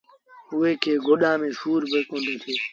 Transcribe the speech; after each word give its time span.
اُئي 0.53 0.73
کي 0.81 0.93
ڪوڏآن 1.05 1.35
ميݩ 1.41 1.55
سُور 1.59 1.81
ڪوندو 2.09 2.33
ٿئي۔ 2.41 2.55